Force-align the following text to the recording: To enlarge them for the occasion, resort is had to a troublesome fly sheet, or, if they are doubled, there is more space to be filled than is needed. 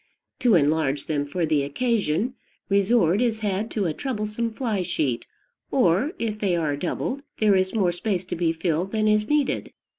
To 0.39 0.55
enlarge 0.55 1.05
them 1.05 1.27
for 1.27 1.45
the 1.45 1.61
occasion, 1.61 2.33
resort 2.69 3.21
is 3.21 3.41
had 3.41 3.69
to 3.69 3.85
a 3.85 3.93
troublesome 3.93 4.49
fly 4.49 4.81
sheet, 4.81 5.27
or, 5.69 6.13
if 6.17 6.39
they 6.39 6.55
are 6.55 6.75
doubled, 6.75 7.21
there 7.37 7.53
is 7.55 7.75
more 7.75 7.91
space 7.91 8.25
to 8.25 8.35
be 8.35 8.51
filled 8.51 8.93
than 8.93 9.07
is 9.07 9.29
needed. 9.29 9.73